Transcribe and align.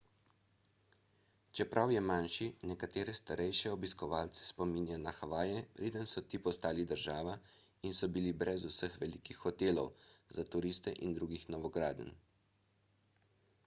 čeprav 1.57 1.91
je 1.95 1.99
manjši 2.11 2.45
nekatere 2.69 3.13
starejše 3.19 3.73
obiskovalce 3.73 4.45
spominja 4.47 4.97
na 5.03 5.13
havaje 5.19 5.59
preden 5.77 6.09
so 6.13 6.23
ti 6.31 6.39
postali 6.49 6.87
država 6.93 7.37
in 7.91 7.95
so 7.99 8.11
bili 8.17 8.33
brez 8.45 8.67
vseh 8.73 8.99
velikih 9.05 9.45
hotelov 9.45 9.93
za 10.39 10.47
turiste 10.57 10.95
in 11.09 11.17
drugih 11.21 11.47
novogradenj 11.57 12.11